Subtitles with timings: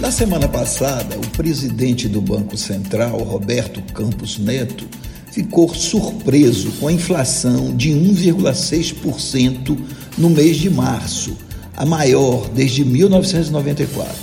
[0.00, 4.86] Na semana passada, o presidente do Banco Central, Roberto Campos Neto,
[5.32, 9.76] ficou surpreso com a inflação de 1,6%
[10.16, 11.36] no mês de março,
[11.76, 14.14] a maior desde 1994.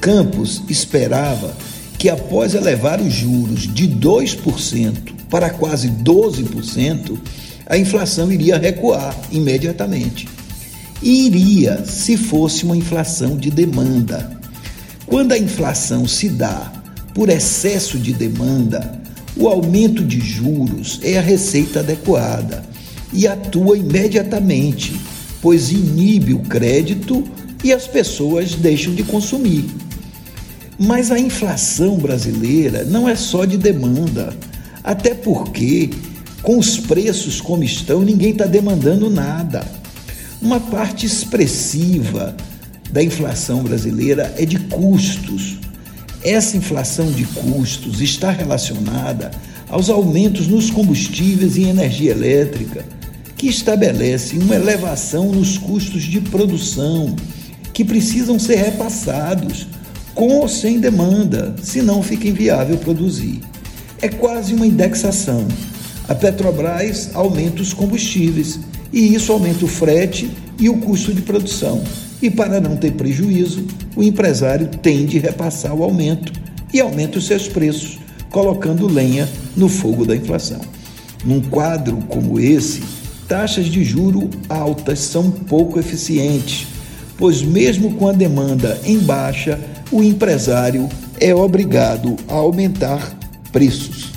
[0.00, 1.56] Campos esperava
[1.98, 7.18] que, após elevar os juros de 2% para quase 12%,
[7.66, 10.28] a inflação iria recuar imediatamente.
[11.02, 14.39] E iria se fosse uma inflação de demanda
[15.10, 16.72] quando a inflação se dá
[17.12, 19.02] por excesso de demanda,
[19.36, 22.64] o aumento de juros é a receita adequada
[23.12, 24.94] e atua imediatamente,
[25.42, 27.24] pois inibe o crédito
[27.64, 29.64] e as pessoas deixam de consumir.
[30.78, 34.32] Mas a inflação brasileira não é só de demanda,
[34.84, 35.90] até porque,
[36.40, 39.66] com os preços como estão, ninguém está demandando nada.
[40.40, 42.36] Uma parte expressiva
[42.92, 45.58] da inflação brasileira é de custos.
[46.22, 49.30] Essa inflação de custos está relacionada
[49.68, 52.84] aos aumentos nos combustíveis e energia elétrica,
[53.36, 57.14] que estabelece uma elevação nos custos de produção
[57.72, 59.66] que precisam ser repassados
[60.14, 63.40] com ou sem demanda, senão fica inviável produzir.
[64.02, 65.46] É quase uma indexação.
[66.08, 68.58] A Petrobras aumenta os combustíveis
[68.92, 71.82] e isso aumenta o frete e o custo de produção.
[72.22, 73.64] E para não ter prejuízo,
[73.96, 76.32] o empresário tem de repassar o aumento
[76.72, 77.98] e aumenta os seus preços,
[78.30, 80.60] colocando lenha no fogo da inflação.
[81.24, 82.82] Num quadro como esse,
[83.26, 86.66] taxas de juro altas são pouco eficientes,
[87.16, 89.58] pois mesmo com a demanda em baixa,
[89.90, 93.12] o empresário é obrigado a aumentar
[93.52, 94.12] preços.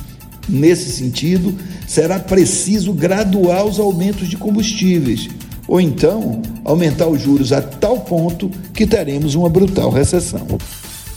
[0.48, 1.56] Nesse sentido,
[1.88, 5.30] será preciso graduar os aumentos de combustíveis,
[5.67, 10.45] ou então aumentar os juros a tal ponto que teremos uma brutal recessão.